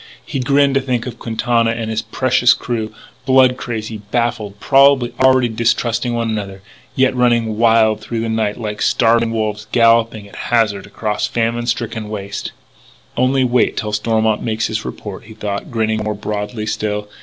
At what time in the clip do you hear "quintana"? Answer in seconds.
1.19-1.69